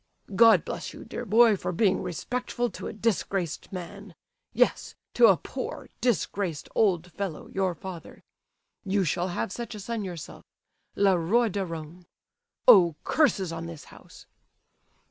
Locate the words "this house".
13.67-14.25